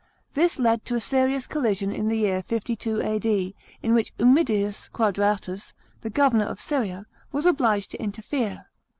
[0.33, 3.53] This led to a serious collision in the year 52 A.D.,
[3.83, 8.63] in which Qmmidius Quadratus, the governor of Syria, was obliged to interfere.